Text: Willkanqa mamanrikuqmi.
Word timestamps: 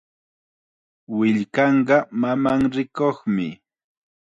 Willkanqa 1.17 1.97
mamanrikuqmi. 2.21 3.47